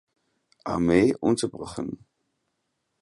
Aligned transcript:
Armee 0.63 1.15
unterbrochen. 1.15 2.07